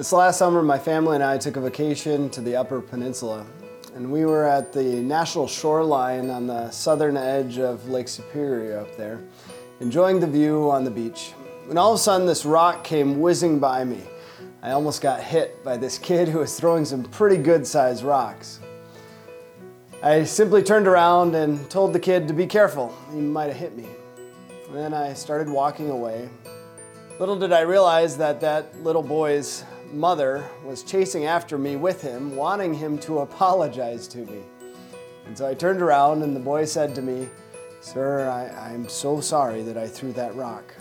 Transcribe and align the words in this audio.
This 0.00 0.14
last 0.14 0.38
summer, 0.38 0.62
my 0.62 0.78
family 0.78 1.16
and 1.16 1.22
I 1.22 1.36
took 1.36 1.56
a 1.56 1.60
vacation 1.60 2.30
to 2.30 2.40
the 2.40 2.56
Upper 2.56 2.80
Peninsula, 2.80 3.44
and 3.94 4.10
we 4.10 4.24
were 4.24 4.46
at 4.46 4.72
the 4.72 4.82
national 4.82 5.46
shoreline 5.46 6.30
on 6.30 6.46
the 6.46 6.70
southern 6.70 7.18
edge 7.18 7.58
of 7.58 7.86
Lake 7.86 8.08
Superior 8.08 8.78
up 8.78 8.96
there, 8.96 9.20
enjoying 9.80 10.18
the 10.18 10.26
view 10.26 10.70
on 10.70 10.84
the 10.84 10.90
beach. 10.90 11.32
When 11.66 11.76
all 11.76 11.92
of 11.92 11.96
a 11.96 12.02
sudden, 12.02 12.26
this 12.26 12.46
rock 12.46 12.82
came 12.82 13.20
whizzing 13.20 13.58
by 13.58 13.84
me. 13.84 14.00
I 14.62 14.70
almost 14.70 15.02
got 15.02 15.22
hit 15.22 15.62
by 15.62 15.76
this 15.76 15.98
kid 16.08 16.28
who 16.28 16.38
was 16.38 16.58
throwing 16.58 16.86
some 16.86 17.02
pretty 17.02 17.36
good 17.36 17.66
sized 17.66 18.02
rocks. 18.02 18.58
I 20.02 20.24
simply 20.24 20.62
turned 20.62 20.86
around 20.86 21.34
and 21.34 21.68
told 21.68 21.92
the 21.92 22.00
kid 22.00 22.26
to 22.28 22.32
be 22.32 22.46
careful, 22.46 22.96
he 23.12 23.20
might 23.20 23.48
have 23.48 23.56
hit 23.56 23.76
me. 23.76 23.86
And 24.66 24.74
then 24.74 24.94
I 24.94 25.12
started 25.12 25.46
walking 25.46 25.90
away. 25.90 26.30
Little 27.18 27.38
did 27.38 27.52
I 27.52 27.60
realize 27.60 28.16
that 28.16 28.40
that 28.40 28.82
little 28.82 29.02
boy's 29.02 29.62
mother 29.92 30.48
was 30.64 30.82
chasing 30.82 31.26
after 31.26 31.58
me 31.58 31.76
with 31.76 32.02
him, 32.02 32.36
wanting 32.36 32.74
him 32.74 32.98
to 32.98 33.20
apologize 33.20 34.06
to 34.08 34.18
me. 34.18 34.42
And 35.26 35.36
so 35.36 35.46
I 35.46 35.54
turned 35.54 35.82
around, 35.82 36.22
and 36.22 36.34
the 36.34 36.40
boy 36.40 36.64
said 36.64 36.94
to 36.94 37.02
me, 37.02 37.28
Sir, 37.80 38.28
I, 38.28 38.72
am 38.72 38.88
so 38.88 39.20
sorry 39.20 39.62
that 39.62 39.78
I 39.78 39.86
threw 39.86 40.12
that 40.12 40.34
rock. 40.34 40.74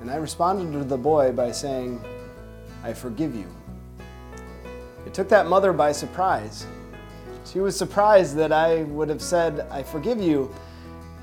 And 0.00 0.10
I 0.10 0.16
responded 0.16 0.72
to 0.76 0.84
the 0.84 0.98
boy 0.98 1.32
by 1.32 1.52
saying, 1.52 2.02
I 2.82 2.92
forgive 2.92 3.34
you. 3.34 3.46
It 5.06 5.14
took 5.14 5.28
that 5.28 5.46
mother 5.46 5.72
by 5.72 5.92
surprise. 5.92 6.66
She 7.44 7.60
was 7.60 7.76
surprised 7.76 8.36
that 8.36 8.52
I 8.52 8.82
would 8.84 9.08
have 9.08 9.22
said, 9.22 9.66
I 9.70 9.82
forgive 9.82 10.20
you. 10.20 10.52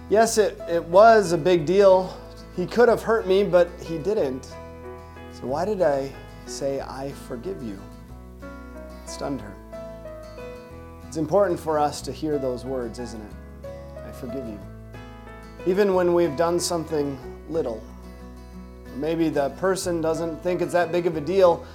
Yes, 0.10 0.38
it, 0.38 0.60
it 0.70 0.84
was 0.84 1.34
a 1.34 1.38
big 1.38 1.66
deal. 1.66 2.18
He 2.56 2.66
could 2.66 2.88
have 2.88 3.04
hurt 3.04 3.28
me, 3.28 3.44
but 3.44 3.70
he 3.82 3.98
didn't. 3.98 4.46
So 5.34 5.48
why 5.48 5.66
did 5.66 5.82
I 5.82 6.12
say, 6.46 6.82
I 6.82 7.12
forgive 7.28 7.62
you. 7.64 7.80
It 8.42 9.10
stunned 9.10 9.42
her. 9.42 9.54
It's 11.08 11.18
important 11.18 11.60
for 11.60 11.80
us 11.80 12.02
to 12.02 12.12
hear 12.12 12.38
those 12.38 12.66
words, 12.66 13.00
isn't 13.00 13.22
it? 13.22 13.70
I 14.06 14.12
forgive 14.12 14.46
you. 14.46 14.60
Even 15.66 15.94
when 15.94 16.14
we've 16.14 16.36
done 16.36 16.60
something 16.60 17.18
little. 17.50 17.82
Maybe 18.96 19.30
the 19.30 19.50
person 19.52 20.02
doesn't 20.02 20.42
think 20.42 20.62
it's 20.62 20.74
that 20.74 20.92
big 20.92 21.08
of 21.08 21.18
a 21.18 21.22
deal. 21.22 21.66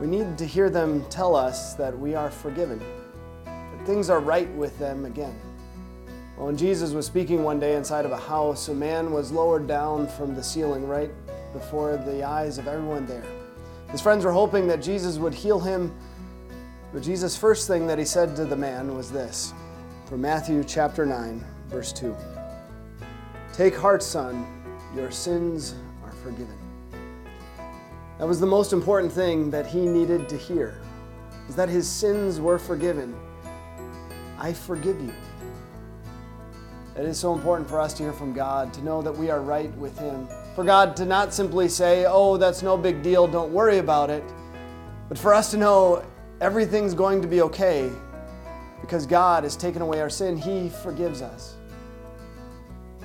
We 0.00 0.06
need 0.06 0.38
to 0.38 0.44
hear 0.44 0.70
them 0.70 1.04
tell 1.08 1.36
us 1.36 1.74
that 1.74 1.96
we 1.98 2.14
are 2.14 2.30
forgiven, 2.30 2.80
that 3.44 3.86
things 3.86 4.10
are 4.10 4.20
right 4.20 4.50
with 4.54 4.78
them 4.78 5.04
again. 5.04 5.38
Well, 6.36 6.46
when 6.46 6.56
Jesus 6.56 6.92
was 6.92 7.06
speaking 7.06 7.44
one 7.44 7.60
day 7.60 7.76
inside 7.76 8.04
of 8.04 8.10
a 8.10 8.16
house, 8.16 8.68
a 8.68 8.74
man 8.74 9.12
was 9.12 9.30
lowered 9.30 9.68
down 9.68 10.08
from 10.08 10.34
the 10.34 10.42
ceiling 10.42 10.86
right 10.88 11.12
before 11.54 11.96
the 11.96 12.22
eyes 12.22 12.58
of 12.58 12.68
everyone 12.68 13.06
there. 13.06 13.24
His 13.90 14.02
friends 14.02 14.26
were 14.26 14.32
hoping 14.32 14.66
that 14.66 14.82
Jesus 14.82 15.16
would 15.16 15.32
heal 15.32 15.58
him, 15.58 15.94
but 16.92 17.02
Jesus' 17.02 17.34
first 17.34 17.66
thing 17.66 17.86
that 17.86 17.98
he 17.98 18.04
said 18.04 18.36
to 18.36 18.44
the 18.44 18.56
man 18.56 18.94
was 18.94 19.10
this 19.10 19.54
from 20.04 20.20
Matthew 20.20 20.62
chapter 20.64 21.06
9, 21.06 21.42
verse 21.68 21.92
2 21.92 22.14
Take 23.54 23.74
heart, 23.74 24.02
son, 24.02 24.46
your 24.94 25.10
sins 25.10 25.74
are 26.04 26.12
forgiven. 26.12 26.58
That 28.18 28.28
was 28.28 28.38
the 28.38 28.46
most 28.46 28.74
important 28.74 29.10
thing 29.10 29.50
that 29.50 29.66
he 29.66 29.86
needed 29.86 30.28
to 30.28 30.36
hear, 30.36 30.78
is 31.48 31.54
that 31.56 31.70
his 31.70 31.88
sins 31.88 32.38
were 32.38 32.58
forgiven. 32.58 33.16
I 34.38 34.52
forgive 34.52 35.00
you. 35.00 35.14
It 36.96 37.06
is 37.06 37.18
so 37.18 37.34
important 37.34 37.68
for 37.68 37.80
us 37.80 37.92
to 37.94 38.04
hear 38.04 38.12
from 38.12 38.32
God, 38.32 38.72
to 38.74 38.84
know 38.84 39.02
that 39.02 39.10
we 39.10 39.28
are 39.28 39.40
right 39.40 39.74
with 39.76 39.98
Him. 39.98 40.28
For 40.54 40.62
God 40.62 40.96
to 40.96 41.04
not 41.04 41.34
simply 41.34 41.68
say, 41.68 42.06
oh, 42.06 42.36
that's 42.36 42.62
no 42.62 42.76
big 42.76 43.02
deal, 43.02 43.26
don't 43.26 43.52
worry 43.52 43.78
about 43.78 44.08
it, 44.08 44.22
but 45.08 45.18
for 45.18 45.34
us 45.34 45.50
to 45.50 45.56
know 45.56 46.04
everything's 46.40 46.94
going 46.94 47.20
to 47.22 47.28
be 47.28 47.42
okay 47.42 47.90
because 48.80 49.04
God 49.04 49.42
has 49.42 49.56
taken 49.56 49.82
away 49.82 50.00
our 50.00 50.10
sin. 50.10 50.36
He 50.36 50.68
forgives 50.68 51.22
us. 51.22 51.56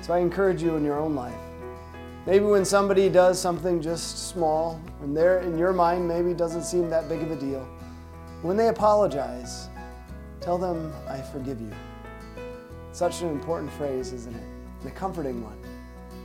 So 0.02 0.14
I 0.14 0.18
encourage 0.18 0.62
you 0.62 0.76
in 0.76 0.84
your 0.84 0.98
own 1.00 1.14
life. 1.14 1.34
Maybe 2.26 2.44
when 2.44 2.64
somebody 2.64 3.08
does 3.08 3.40
something 3.40 3.82
just 3.82 4.28
small, 4.28 4.80
and 5.02 5.16
there 5.16 5.40
in 5.40 5.58
your 5.58 5.72
mind 5.72 6.06
maybe 6.06 6.34
doesn't 6.34 6.64
seem 6.64 6.88
that 6.90 7.08
big 7.08 7.22
of 7.22 7.30
a 7.30 7.36
deal, 7.36 7.66
when 8.42 8.56
they 8.56 8.68
apologize, 8.68 9.68
tell 10.40 10.56
them, 10.56 10.92
I 11.08 11.20
forgive 11.20 11.60
you. 11.60 11.72
Such 12.92 13.22
an 13.22 13.28
important 13.30 13.72
phrase, 13.72 14.12
isn't 14.12 14.34
it? 14.34 14.46
And 14.80 14.88
a 14.88 14.92
comforting 14.92 15.42
one. 15.42 15.58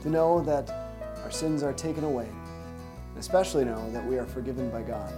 To 0.04 0.10
know 0.10 0.42
that 0.42 0.85
our 1.26 1.32
sins 1.32 1.64
are 1.64 1.74
taken 1.74 2.04
away, 2.04 2.28
and 2.28 3.18
especially 3.18 3.66
know 3.66 3.92
that 3.92 4.06
we 4.06 4.20
are 4.20 4.28
forgiven 4.28 4.70
by 4.70 4.84
God. 4.84 5.12